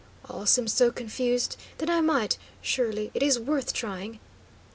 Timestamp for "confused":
0.89-1.57